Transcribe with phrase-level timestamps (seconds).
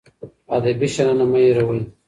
[0.55, 1.81] ادبي شننه مه هېروئ.